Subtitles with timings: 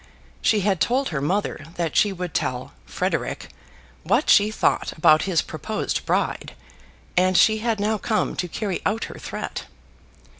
[0.41, 3.49] She had told her mother that she would tell "Frederic"
[4.01, 6.53] what she thought about his proposed bride,
[7.15, 9.65] and she had now come to carry out her threat.